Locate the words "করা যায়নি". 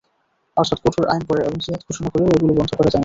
2.71-2.99